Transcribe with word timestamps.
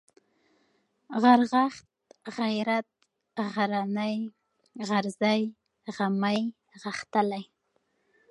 غرغښت، 1.21 1.87
غيرت، 2.35 2.87
غرنى، 3.53 4.15
غرزی، 4.87 5.41
غمی، 5.95 6.39
غښتلی 6.81 7.43